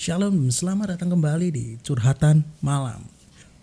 [0.00, 3.04] Shalom, selamat datang kembali di Curhatan Malam.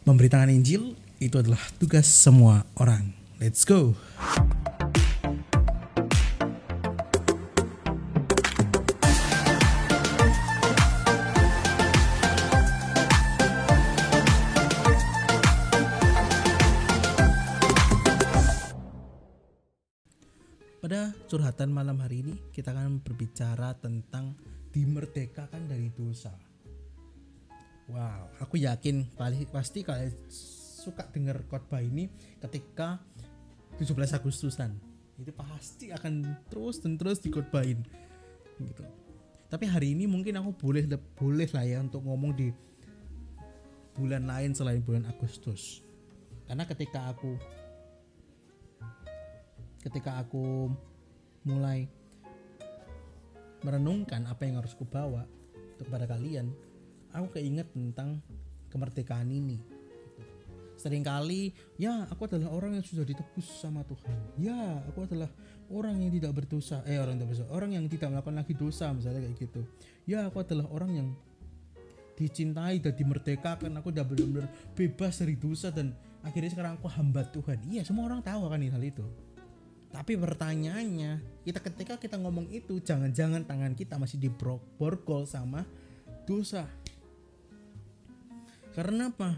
[0.06, 3.10] Memberitakan Injil itu adalah tugas semua orang.
[3.42, 3.98] Let's go.
[20.85, 24.38] Pada curhatan malam hari ini kita akan berbicara tentang
[24.71, 26.34] dimerdekakan dari dosa.
[27.88, 29.16] Wow, aku yakin
[29.52, 30.12] pasti kalian
[30.88, 32.12] suka dengar khotbah ini
[32.43, 32.99] ketika
[33.80, 34.76] 17 Agustusan.
[35.17, 37.81] Itu pasti akan terus dan terus dikhotbahin
[38.62, 38.84] gitu.
[39.48, 40.84] Tapi hari ini mungkin aku boleh
[41.15, 42.52] boleh lah ya untuk ngomong di
[43.95, 45.81] bulan lain selain bulan Agustus.
[46.43, 47.40] Karena ketika aku
[49.79, 50.68] ketika aku
[51.48, 51.88] mulai
[53.66, 55.25] merenungkan apa yang harus kubawa
[55.77, 56.53] kepada kalian,
[57.13, 58.21] aku keinget tentang
[58.70, 59.57] kemerdekaan ini.
[60.77, 64.17] Seringkali, ya aku adalah orang yang sudah ditebus sama Tuhan.
[64.38, 65.26] Ya, aku adalah
[65.73, 66.86] orang yang tidak berdosa.
[66.86, 67.45] Eh, orang yang tidak berdosa.
[67.50, 69.62] Orang yang tidak melakukan lagi dosa, misalnya kayak gitu.
[70.06, 71.08] Ya, aku adalah orang yang
[72.14, 73.73] dicintai dan dimerdekakan.
[73.82, 77.58] Aku udah benar-benar bebas dari dosa dan akhirnya sekarang aku hamba Tuhan.
[77.66, 79.06] Iya, semua orang tahu akan hal itu.
[79.88, 85.64] Tapi pertanyaannya, kita ketika kita ngomong itu, jangan-jangan tangan kita masih diborgol sama
[86.28, 86.68] dosa.
[88.76, 89.34] Karena apa?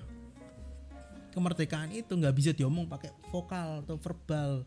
[1.29, 4.65] Kemerdekaan itu nggak bisa diomong pakai vokal atau verbal.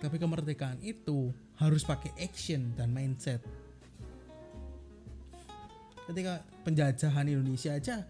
[0.00, 3.42] Tapi kemerdekaan itu harus pakai action dan mindset.
[6.08, 8.06] Ketika penjajahan Indonesia aja,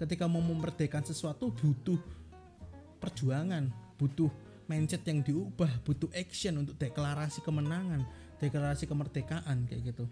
[0.00, 2.00] ketika mau memerdekakan sesuatu butuh
[3.02, 3.68] perjuangan,
[4.00, 4.32] butuh
[4.66, 8.02] mindset yang diubah butuh action untuk deklarasi kemenangan
[8.40, 10.04] deklarasi kemerdekaan kayak gitu.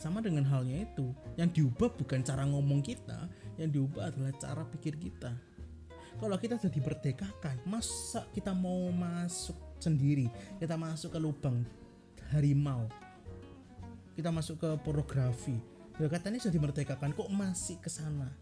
[0.00, 3.28] Sama dengan halnya itu yang diubah bukan cara ngomong kita
[3.60, 5.36] yang diubah adalah cara pikir kita.
[6.16, 10.28] Kalau kita sudah diperdekakan masa kita mau masuk sendiri?
[10.56, 11.64] Kita masuk ke lubang
[12.32, 12.88] harimau.
[14.16, 15.56] Kita masuk ke pornografi.
[16.00, 18.32] Ya katanya sudah dimerdekakan kok masih ke sana?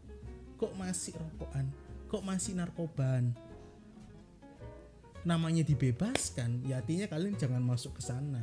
[0.58, 1.66] Kok masih rokokan?
[2.06, 3.34] Kok masih narkoban
[5.26, 8.42] namanya dibebaskan ya artinya kalian jangan masuk ke sana.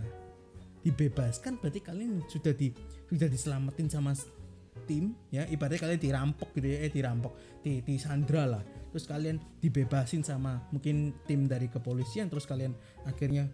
[0.85, 2.69] Dibebaskan berarti kalian sudah di
[3.09, 4.11] sudah diselamatin sama
[4.85, 5.47] tim ya.
[5.47, 8.63] Ibaratnya kalian dirampok gitu ya eh dirampok di, di sandra lah.
[8.91, 13.49] Terus kalian dibebasin sama mungkin tim dari kepolisian terus kalian akhirnya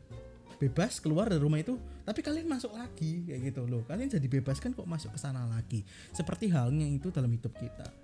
[0.62, 1.74] bebas keluar dari rumah itu
[2.06, 3.86] tapi kalian masuk lagi kayak gitu loh.
[3.88, 5.86] Kalian jadi bebaskan kok masuk ke sana lagi.
[6.12, 8.01] Seperti halnya itu dalam hidup kita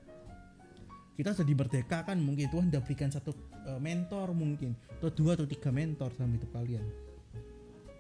[1.18, 3.34] kita sudah dimerdekakan mungkin Tuhan sudah berikan satu
[3.66, 6.86] uh, mentor mungkin atau dua atau tiga mentor dalam hidup kalian.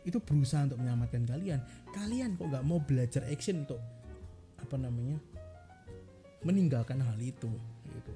[0.05, 1.59] Itu berusaha untuk menyelamatkan kalian.
[1.89, 3.81] Kalian kok nggak mau belajar action untuk
[4.61, 5.17] apa namanya
[6.45, 7.49] meninggalkan hal itu
[7.89, 8.13] gitu.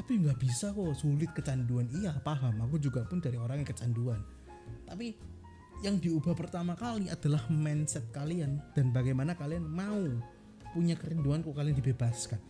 [0.00, 1.92] Tapi nggak bisa kok sulit kecanduan.
[1.92, 2.64] Iya paham.
[2.64, 4.24] Aku juga pun dari orang yang kecanduan.
[4.88, 5.12] Tapi
[5.84, 10.08] yang diubah pertama kali adalah mindset kalian dan bagaimana kalian mau
[10.72, 12.40] punya kerinduan kok kalian dibebaskan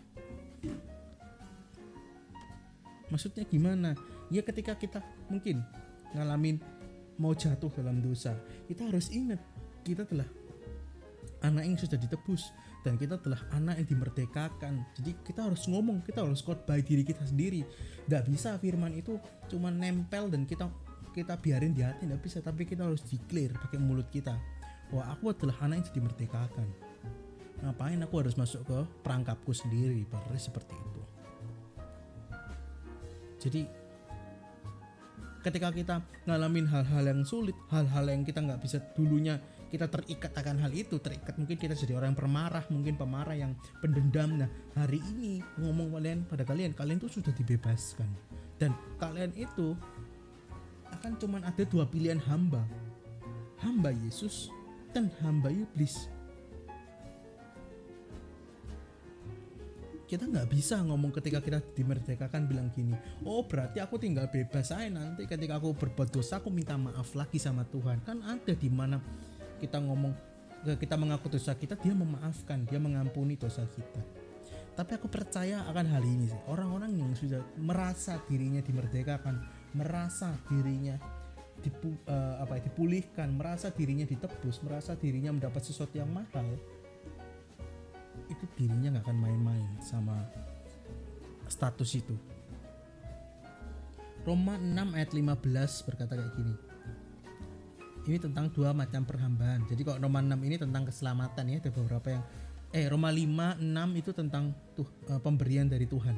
[3.11, 3.99] maksudnya gimana?
[4.31, 5.61] Ya ketika kita mungkin
[6.15, 6.63] ngalamin
[7.19, 8.33] mau jatuh dalam dosa
[8.65, 9.39] kita harus ingat
[9.85, 10.27] kita telah
[11.43, 14.85] anak yang sudah ditebus dan kita telah anak yang dimerdekakan.
[14.97, 17.65] Jadi kita harus ngomong kita harus by diri kita sendiri.
[18.09, 19.21] Nggak bisa firman itu
[19.53, 20.69] cuma nempel dan kita
[21.11, 22.41] kita biarin di hati nggak bisa.
[22.41, 24.37] Tapi kita harus declare pakai mulut kita.
[24.91, 26.90] Wah aku adalah anak yang dimerdekakan
[27.61, 30.05] ngapain aku harus masuk ke perangkapku sendiri?
[30.09, 31.03] Berarti seperti itu.
[33.41, 33.63] Jadi
[35.41, 35.97] ketika kita
[36.29, 39.41] ngalamin hal-hal yang sulit hal-hal yang kita nggak bisa dulunya
[39.73, 43.55] kita terikat akan hal itu terikat mungkin kita jadi orang yang pemarah mungkin pemarah yang
[43.79, 44.37] pendendam.
[44.37, 48.11] Nah hari ini ngomong kalian pada kalian kalian tuh sudah dibebaskan.
[48.61, 49.73] Dan kalian itu
[50.91, 52.61] akan cuman ada dua pilihan hamba.
[53.63, 54.51] Hamba Yesus
[54.91, 56.11] dan hamba iblis
[60.11, 64.91] kita nggak bisa ngomong ketika kita dimerdekakan bilang gini oh berarti aku tinggal bebas saya
[64.91, 68.03] nanti ketika aku berbuat dosa aku minta maaf lagi sama Tuhan.
[68.03, 68.99] Kan ada di mana
[69.63, 70.11] kita ngomong
[70.67, 74.03] kita mengaku dosa kita dia memaafkan dia mengampuni dosa kita.
[74.75, 76.41] Tapi aku percaya akan hal ini sih.
[76.51, 79.39] Orang-orang yang sudah merasa dirinya dimerdekakan
[79.77, 80.99] merasa dirinya
[81.61, 86.57] dipu, uh, apa dipulihkan merasa dirinya ditebus merasa dirinya mendapat sesuatu yang mahal
[88.31, 90.15] itu dirinya nggak akan main-main sama
[91.51, 92.15] status itu
[94.23, 96.55] Roma 6 ayat 15 berkata kayak gini
[98.09, 99.69] ini tentang dua macam perhambaan.
[99.69, 102.23] Jadi kalau Roma 6 ini tentang keselamatan ya, ada beberapa yang
[102.71, 106.17] eh Roma 5 6 itu tentang tuh uh, pemberian dari Tuhan.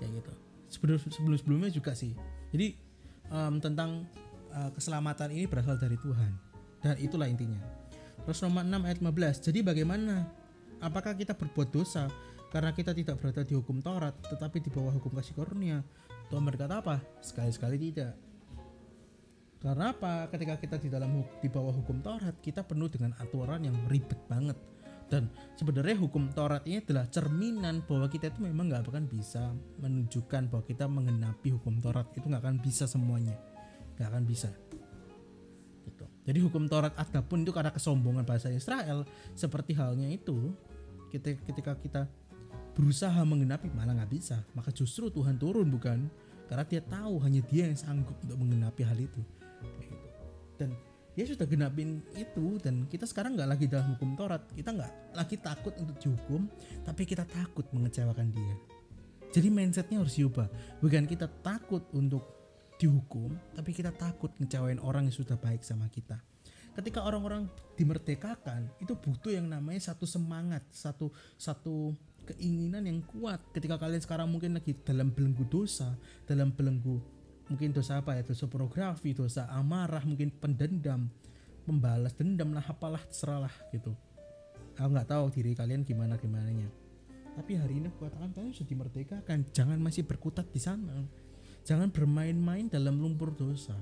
[0.00, 0.32] Kayak gitu.
[0.72, 2.16] Sebelum sebelum-sebelumnya juga sih.
[2.54, 2.76] Jadi
[3.28, 4.08] um, tentang
[4.52, 6.32] uh, keselamatan ini berasal dari Tuhan.
[6.80, 7.60] Dan itulah intinya.
[8.24, 9.46] Terus Roma 6 ayat 15.
[9.52, 10.24] Jadi bagaimana?
[10.78, 12.06] Apakah kita berbuat dosa
[12.48, 15.82] karena kita tidak berada di hukum Taurat tetapi di bawah hukum kasih karunia?
[16.28, 17.02] Tuhan berkata apa?
[17.24, 18.28] Sekali-sekali tidak
[19.58, 20.30] karena apa?
[20.30, 21.10] Ketika kita di dalam
[21.42, 24.54] di bawah hukum Taurat, kita penuh dengan aturan yang ribet banget.
[25.08, 29.50] Dan sebenarnya hukum Taurat ini adalah cerminan bahwa kita itu memang nggak akan bisa
[29.82, 33.34] menunjukkan bahwa kita mengenapi hukum Taurat itu nggak akan bisa semuanya,
[33.98, 34.52] nggak akan bisa.
[35.88, 36.04] Gitu.
[36.28, 40.54] Jadi hukum Taurat adapun itu karena kesombongan bahasa Israel, seperti halnya itu,
[41.12, 42.02] ketika, ketika kita
[42.78, 46.06] berusaha mengenapi malah nggak bisa, maka justru Tuhan turun bukan?
[46.48, 49.20] Karena dia tahu hanya dia yang sanggup untuk mengenapi hal itu.
[50.56, 50.72] Dan
[51.12, 54.46] dia sudah genapin itu dan kita sekarang nggak lagi dalam hukum Taurat.
[54.54, 56.46] Kita nggak lagi takut untuk dihukum
[56.86, 58.54] tapi kita takut mengecewakan dia.
[59.28, 60.48] Jadi mindsetnya harus diubah.
[60.80, 62.24] Bukan kita takut untuk
[62.78, 66.16] dihukum tapi kita takut ngecewain orang yang sudah baik sama kita
[66.78, 71.90] ketika orang-orang dimerdekakan itu butuh yang namanya satu semangat satu satu
[72.22, 73.42] keinginan yang kuat.
[73.50, 77.02] Ketika kalian sekarang mungkin lagi dalam belenggu dosa dalam belenggu
[77.50, 81.10] mungkin dosa apa ya dosa pornografi dosa amarah mungkin pendendam
[81.66, 83.90] membalas dendam lah apalah terserah gitu.
[84.78, 86.70] Aku nggak tahu diri kalian gimana gimana nya
[87.38, 89.38] tapi hari ini aku katakan kalian sudah dimerdekakan.
[89.54, 91.06] Jangan masih berkutat di sana.
[91.62, 93.78] Jangan bermain-main dalam lumpur dosa.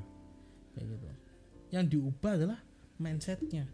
[0.77, 1.07] Kayak gitu.
[1.73, 2.61] Yang diubah adalah
[2.99, 3.69] mindsetnya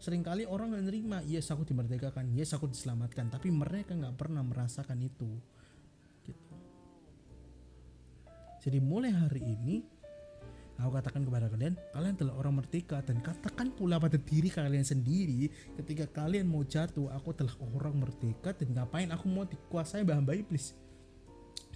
[0.00, 4.40] sering kali orang nggak nerima yes aku dimerdekakan yes aku diselamatkan tapi mereka nggak pernah
[4.40, 5.28] merasakan itu
[8.60, 9.80] Jadi mulai hari ini
[10.76, 15.48] aku katakan kepada kalian, kalian telah orang merdeka dan katakan pula pada diri kalian sendiri
[15.80, 20.76] ketika kalian mau jatuh, aku telah orang merdeka dan ngapain aku mau dikuasai hamba iblis.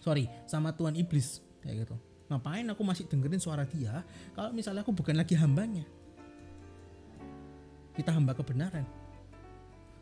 [0.04, 1.96] Sorry, sama Tuhan iblis kayak gitu.
[2.32, 4.00] Ngapain aku masih dengerin suara dia
[4.32, 5.84] kalau misalnya aku bukan lagi hambanya.
[7.94, 8.86] Kita hamba kebenaran.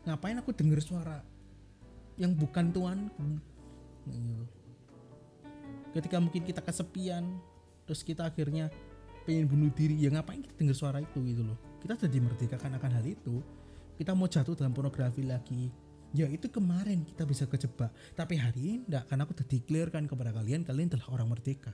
[0.07, 1.21] Ngapain aku denger suara
[2.17, 3.25] yang bukan Tuhanku?
[4.09, 4.63] Gitu
[5.93, 7.37] ketika mungkin kita kesepian
[7.85, 8.73] terus kita akhirnya
[9.23, 12.91] pengen bunuh diri ya ngapain kita dengar suara itu gitu loh kita sudah dimerdekakan akan
[12.97, 13.39] hal itu
[13.95, 15.69] kita mau jatuh dalam pornografi lagi
[16.11, 20.33] ya itu kemarin kita bisa kejebak tapi hari ini enggak karena aku sudah kan kepada
[20.33, 21.71] kalian kalian telah orang merdeka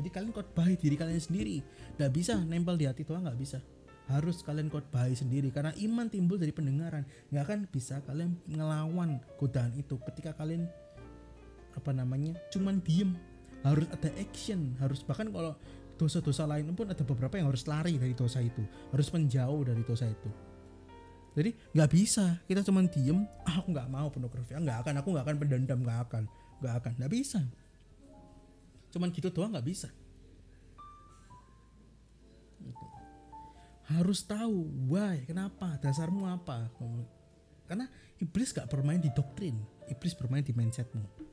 [0.00, 1.60] jadi kalian khotbahi diri kalian sendiri.
[2.00, 3.60] Nggak bisa nempel di hati Tuhan nggak bisa.
[4.08, 7.04] Harus kalian khotbahi sendiri karena iman timbul dari pendengaran.
[7.28, 10.00] Nggak akan bisa kalian ngelawan godaan itu.
[10.00, 10.64] Ketika kalian
[11.76, 13.14] apa namanya cuman diem
[13.62, 15.54] harus ada action harus bahkan kalau
[16.00, 20.08] dosa-dosa lain pun ada beberapa yang harus lari dari dosa itu harus menjauh dari dosa
[20.08, 20.30] itu.
[21.36, 25.24] Jadi nggak bisa kita cuman diem ah, aku nggak mau pornografi nggak akan aku nggak
[25.28, 26.24] akan pendendam nggak akan
[26.64, 26.92] nggak akan.
[26.96, 27.40] Nggak bisa
[28.90, 29.88] cuman gitu doang nggak bisa
[32.62, 32.84] gitu.
[33.90, 36.70] harus tahu why kenapa dasarmu apa
[37.70, 37.86] karena
[38.18, 39.54] iblis gak bermain di doktrin
[39.86, 41.30] iblis bermain di mindsetmu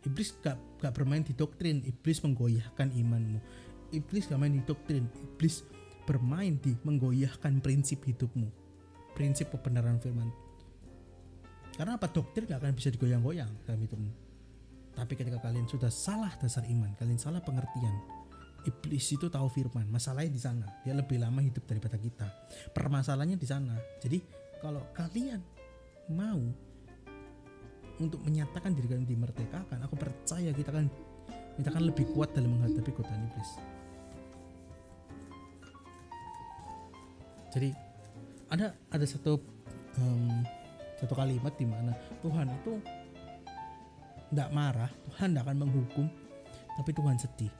[0.00, 3.36] Iblis gak, gak bermain di doktrin, iblis menggoyahkan imanmu.
[3.92, 5.60] Iblis gak main di doktrin, iblis
[6.08, 8.48] bermain di menggoyahkan prinsip hidupmu.
[9.12, 10.32] Prinsip kebenaran firman.
[11.76, 14.29] Karena apa doktrin gak akan bisa digoyang-goyang dalam hidupmu.
[14.94, 17.94] Tapi ketika kalian sudah salah dasar iman, kalian salah pengertian,
[18.66, 19.88] iblis itu tahu firman.
[19.88, 22.26] Masalahnya di sana, dia lebih lama hidup daripada kita.
[22.76, 23.74] Permasalahannya di sana.
[24.02, 24.18] Jadi
[24.60, 25.40] kalau kalian
[26.12, 26.42] mau
[28.00, 30.88] untuk menyatakan diri kalian dimerdekakan aku percaya kita kan
[31.60, 33.50] kita akan lebih kuat dalam menghadapi godaan iblis
[37.52, 37.70] jadi
[38.48, 39.36] ada ada satu
[40.00, 40.42] um,
[40.96, 41.92] satu kalimat di mana
[42.24, 42.80] Tuhan itu
[44.30, 46.06] tidak marah Tuhan tidak akan menghukum
[46.78, 47.52] tapi Tuhan sedih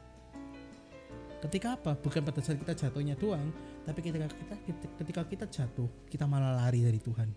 [1.41, 3.51] ketika apa bukan pada saat kita jatuhnya doang
[3.85, 4.55] tapi ketika kita
[5.03, 7.29] ketika kita jatuh kita malah lari dari Tuhan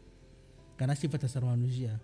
[0.77, 1.95] karena sifat dasar manusia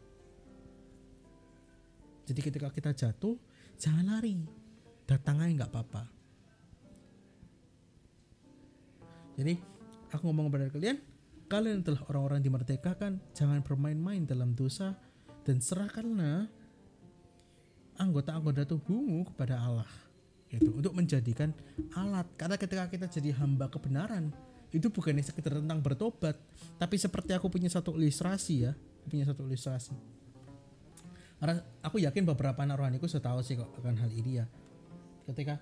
[2.30, 3.34] jadi ketika kita jatuh,
[3.82, 4.38] jangan lari.
[5.10, 6.04] Datang aja nggak apa-apa.
[9.34, 9.58] Jadi
[10.14, 11.02] aku ngomong kepada kalian,
[11.50, 14.94] kalian telah orang-orang dimerdekakan, jangan bermain-main dalam dosa
[15.42, 16.46] dan serahkanlah
[18.00, 19.92] anggota-anggota tubuhmu kepada Allah.
[20.50, 21.54] Gitu, untuk menjadikan
[21.94, 22.26] alat.
[22.34, 24.34] Karena ketika kita jadi hamba kebenaran,
[24.74, 26.34] itu bukan sekedar tentang bertobat,
[26.82, 28.74] tapi seperti aku punya satu ilustrasi ya,
[29.06, 30.20] punya satu ilustrasi
[31.40, 34.46] karena aku yakin beberapa anak rohaniku sudah tahu sih kok akan hal ini ya
[35.32, 35.56] ketika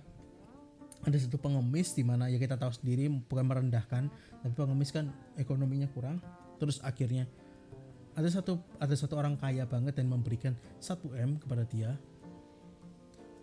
[1.06, 4.10] ada satu pengemis di mana ya kita tahu sendiri bukan merendahkan
[4.42, 6.18] tapi pengemis kan ekonominya kurang
[6.58, 7.30] terus akhirnya
[8.18, 11.94] ada satu ada satu orang kaya banget dan memberikan 1 m kepada dia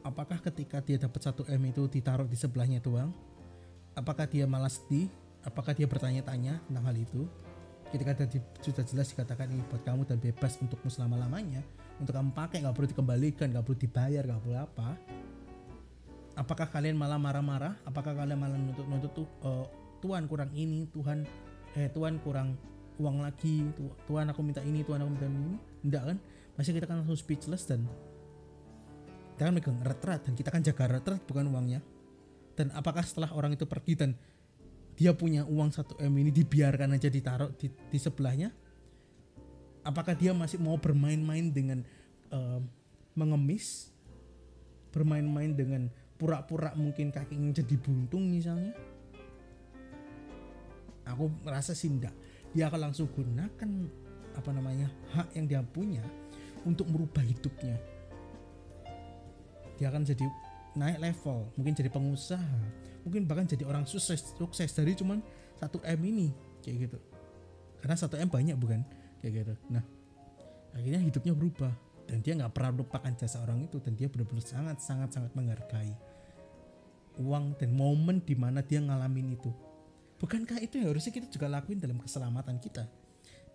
[0.05, 3.11] apakah ketika dia dapat 1 m itu ditaruh di sebelahnya doang
[3.97, 5.09] apakah dia malas di
[5.47, 7.25] apakah dia bertanya-tanya tentang hal itu?
[7.89, 11.63] Ketika tadi sudah jelas dikatakan ini buat kamu dan bebas untukmu selama lamanya
[12.03, 14.89] untuk kamu pakai nggak perlu dikembalikan nggak perlu dibayar nggak perlu apa.
[16.35, 17.79] Apakah kalian malah marah-marah?
[17.87, 19.67] Apakah kalian malah nuntut nuntut tuh uh,
[20.03, 21.23] Tuhan kurang ini Tuhan
[21.79, 22.59] eh Tuhan kurang
[22.99, 23.67] uang lagi
[24.11, 25.55] Tuhan aku minta ini Tuhan aku minta ini?
[25.87, 26.17] Enggak kan?
[26.59, 27.87] Masih kita kan langsung speechless dan
[29.35, 31.83] kita kan megang retret dan kita kan jaga retret bukan uangnya.
[32.55, 34.15] Dan apakah setelah orang itu pergi dan
[34.95, 38.55] dia punya uang 1 M ini dibiarkan aja ditaruh di, di sebelahnya?
[39.83, 41.83] Apakah dia masih mau bermain-main dengan
[42.31, 42.63] uh,
[43.19, 43.91] mengemis?
[44.95, 48.71] Bermain-main dengan pura-pura mungkin kakinya jadi buntung misalnya?
[51.11, 52.15] Aku merasa sih enggak.
[52.55, 53.71] Dia akan langsung gunakan
[54.39, 56.07] apa namanya hak yang dia punya
[56.63, 57.94] untuk merubah hidupnya
[59.77, 60.27] dia akan jadi
[60.75, 62.59] naik level mungkin jadi pengusaha
[63.07, 65.23] mungkin bahkan jadi orang sukses sukses dari cuman
[65.61, 66.29] satu m ini
[66.65, 66.99] kayak gitu
[67.85, 68.83] karena satu m banyak bukan
[69.23, 69.85] kayak gitu nah
[70.75, 71.73] akhirnya hidupnya berubah
[72.05, 75.95] dan dia nggak pernah lupakan jasa orang itu dan dia benar-benar sangat sangat sangat menghargai
[77.19, 79.51] uang dan momen di mana dia ngalamin itu.
[80.19, 82.87] Bukankah itu yang harusnya kita juga lakuin dalam keselamatan kita?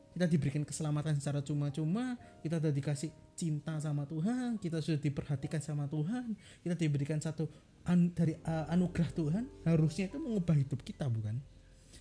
[0.09, 5.85] Kita diberikan keselamatan secara cuma-cuma, kita sudah dikasih cinta sama Tuhan, kita sudah diperhatikan sama
[5.87, 6.33] Tuhan,
[6.65, 7.47] kita diberikan satu
[7.87, 11.39] an dari uh, anugerah Tuhan, harusnya itu mengubah hidup kita, bukan?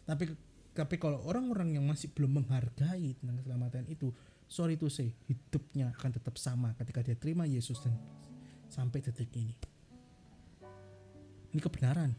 [0.08, 0.34] Tapi
[0.72, 4.14] tapi kalau orang-orang yang masih belum menghargai tentang keselamatan itu,
[4.46, 7.94] sorry to say, hidupnya akan tetap sama ketika dia terima Yesus dan
[8.68, 9.56] sampai detik ini
[11.52, 12.12] ini kebenaran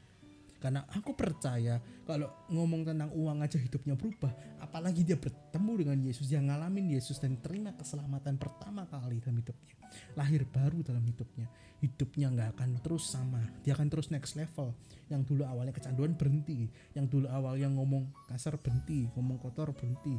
[0.60, 6.28] karena aku percaya kalau ngomong tentang uang aja hidupnya berubah apalagi dia bertemu dengan Yesus
[6.30, 9.80] yang ngalamin Yesus dan terima keselamatan pertama kali dalam hidupnya.
[10.14, 11.50] Lahir baru dalam hidupnya.
[11.80, 13.42] Hidupnya nggak akan terus sama.
[13.64, 14.76] Dia akan terus next level.
[15.10, 16.70] Yang dulu awalnya kecanduan berhenti.
[16.94, 19.10] Yang dulu awal yang ngomong kasar berhenti.
[19.16, 20.14] Ngomong kotor berhenti.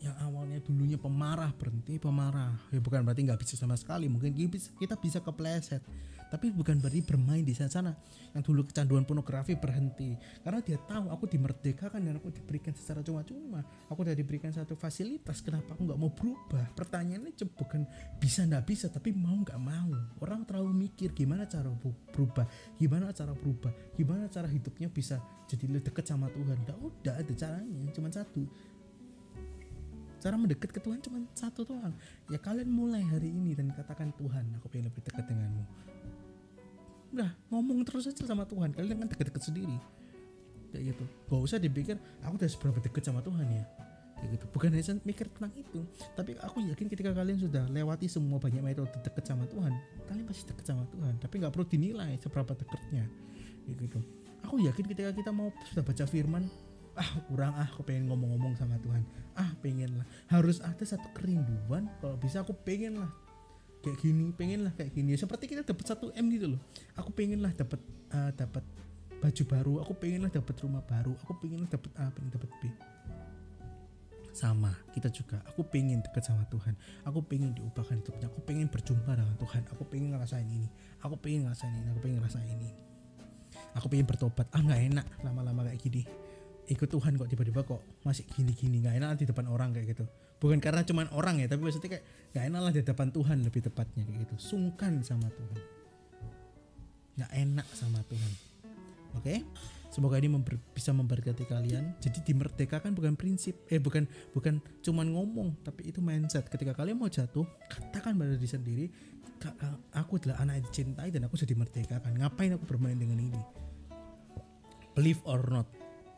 [0.00, 2.54] Yang awalnya dulunya pemarah berhenti pemarah.
[2.70, 4.06] Ya bukan berarti nggak bisa sama sekali.
[4.06, 4.32] Mungkin
[4.78, 5.82] kita bisa kepleset
[6.30, 7.90] tapi bukan berarti bermain di sana.
[8.30, 10.14] Yang dulu kecanduan pornografi berhenti.
[10.46, 13.66] Karena dia tahu aku dimerdekakan dan aku diberikan secara cuma-cuma.
[13.90, 16.70] Aku sudah diberikan satu fasilitas kenapa aku nggak mau berubah?
[16.78, 17.82] Pertanyaannya bukan
[18.22, 19.90] bisa nggak bisa tapi mau nggak mau.
[20.22, 21.66] Orang terlalu mikir gimana cara
[22.14, 22.46] berubah
[22.78, 25.18] gimana cara berubah gimana cara hidupnya bisa
[25.50, 26.62] jadi lebih dekat sama Tuhan.
[26.62, 28.46] Nggak udah ada caranya cuma satu.
[30.20, 31.96] Cara mendekat ke Tuhan cuma satu doang.
[32.30, 35.90] Ya kalian mulai hari ini dan katakan Tuhan aku pengen lebih dekat denganmu
[37.10, 38.70] udah ngomong terus aja sama Tuhan.
[38.70, 39.76] Kalian kan deket-deket sendiri.
[40.70, 41.04] Kayak gitu.
[41.26, 43.64] Gak usah dipikir aku udah seberapa deket sama Tuhan ya.
[44.20, 44.44] Kayak gitu.
[44.52, 45.80] Bukan hanya mikir tentang itu
[46.14, 49.72] tapi aku yakin ketika kalian sudah lewati semua banyak metode deket sama Tuhan
[50.06, 51.18] kalian pasti deket sama Tuhan.
[51.18, 53.04] Tapi nggak perlu dinilai seberapa deketnya.
[53.66, 54.00] Kayak gitu.
[54.46, 56.44] Aku yakin ketika kita mau sudah baca firman
[56.98, 59.02] ah kurang ah aku pengen ngomong-ngomong sama Tuhan.
[59.34, 63.10] Ah pengen lah harus ada satu kerinduan kalau bisa aku pengen lah
[63.80, 66.60] kayak gini pengen lah kayak gini seperti kita dapat satu m gitu loh
[66.96, 67.80] aku pengen lah dapat
[68.12, 68.64] uh, dapat
[69.20, 72.50] baju baru aku pengen lah dapat rumah baru aku pengen lah dapat A pengen dapat
[72.60, 72.62] B
[74.30, 79.12] sama kita juga aku pengen dekat sama Tuhan aku pengen diubahkan hidupnya aku pengen berjumpa
[79.12, 80.68] dengan Tuhan aku pengen ngerasain ini
[81.02, 82.70] aku pengen ngerasain ini aku pengen ngerasain ini
[83.74, 86.02] aku pengen bertobat ah nggak enak lama-lama kayak gini
[86.70, 90.06] ikut Tuhan kok tiba-tiba kok masih gini-gini nggak enak di depan orang kayak gitu
[90.40, 93.60] bukan karena cuman orang ya tapi maksudnya kayak gak enak lah di depan Tuhan lebih
[93.60, 94.34] tepatnya kayak gitu.
[94.40, 95.60] Sungkan sama Tuhan.
[97.20, 98.32] Nggak enak sama Tuhan.
[99.20, 99.22] Oke?
[99.22, 99.38] Okay?
[99.90, 101.98] semoga ini member, bisa memberkati kalian.
[101.98, 106.46] Jadi dimerdekakan bukan prinsip eh bukan bukan cuman ngomong tapi itu mindset.
[106.46, 108.86] Ketika kalian mau jatuh katakan pada diri sendiri
[109.92, 112.16] aku adalah anak yang dicintai dan aku sudah dimerdekakan.
[112.16, 113.42] Ngapain aku bermain dengan ini?
[114.94, 115.66] Believe or not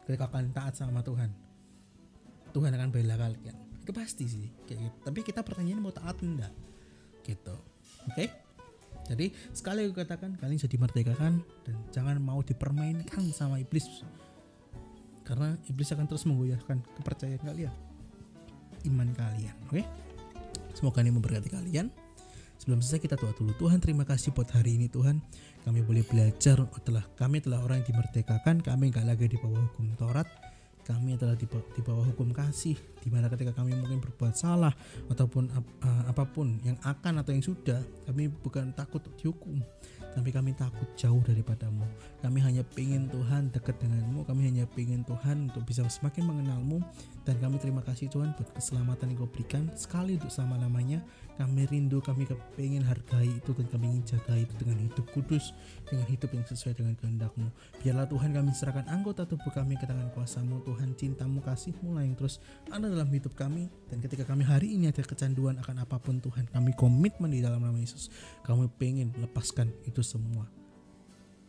[0.06, 1.30] ketika kalian taat sama Tuhan
[2.52, 6.54] Tuhan akan bela kalian itu pasti sih kayak gitu tapi kita pertanyaan mau taat enggak
[7.26, 7.54] gitu
[8.06, 8.30] oke okay?
[9.10, 14.06] jadi sekali aku katakan kalian sudah dimerdekakan dan jangan mau dipermainkan sama iblis
[15.26, 17.74] karena iblis akan terus menggoyahkan kepercayaan kalian
[18.86, 19.84] iman kalian oke okay?
[20.78, 21.90] semoga ini memberkati kalian
[22.62, 23.50] Sebelum selesai kita doa dulu.
[23.58, 25.18] Tuhan terima kasih buat hari ini Tuhan.
[25.66, 28.62] Kami boleh belajar telah kami telah orang yang dimerdekakan.
[28.62, 30.30] Kami nggak lagi di bawah hukum Taurat.
[30.86, 31.34] Kami bawah,
[31.74, 34.70] di bawah hukum kasih di mana ketika kami mungkin berbuat salah
[35.10, 39.58] ataupun ap- uh, apa pun yang akan atau yang sudah kami bukan takut dihukum.
[40.12, 41.88] Tapi kami takut jauh daripadamu.
[42.20, 44.28] Kami hanya pengen Tuhan dekat denganmu.
[44.28, 46.84] Kami hanya pengen Tuhan untuk bisa semakin mengenalmu.
[47.24, 51.00] Dan kami terima kasih Tuhan buat keselamatan yang kau berikan sekali untuk selama-lamanya.
[51.40, 55.56] Kami rindu kami kepengen hargai itu dan kami ingin jaga itu dengan hidup kudus
[55.88, 57.48] dengan hidup yang sesuai dengan kehendakmu.
[57.80, 60.60] Biarlah Tuhan kami serahkan anggota tubuh kami ke tangan kuasamu.
[60.60, 62.36] Tuhan cintamu kasihmu lah yang terus
[62.68, 66.46] ada dalam hidup kami dan ketika kami hari ini ada kecanduan akan apa pun Tuhan
[66.52, 68.12] kami komitmen di dalam nama Yesus
[68.44, 70.46] kami pengen lepaskan itu semua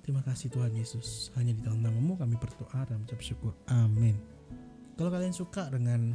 [0.03, 1.31] Terima kasih Tuhan Yesus.
[1.39, 3.55] Hanya di dalam namamu kami berdoa dan mengucap syukur.
[3.71, 4.19] Amin.
[4.99, 6.11] Kalau kalian suka dengan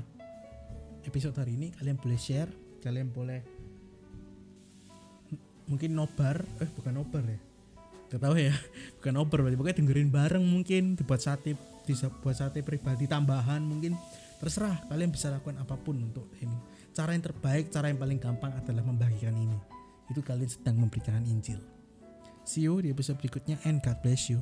[1.08, 2.52] episode hari ini, kalian boleh share,
[2.84, 3.40] kalian boleh
[5.72, 7.40] mungkin nobar, eh bukan nobar ya.
[8.12, 8.52] Gak tahu ya,
[9.00, 11.56] bukan nobar berarti pokoknya dengerin bareng mungkin dibuat sate
[11.88, 13.96] bisa buat sate pribadi tambahan mungkin
[14.38, 16.54] terserah kalian bisa lakukan apa pun untuk ini.
[16.94, 19.58] Cara yang terbaik, cara yang paling gampang adalah membagikan ini.
[20.08, 21.60] Itu kalian sedang memberikan Injil.
[22.48, 24.40] See you di episode berikutnya and God bless you.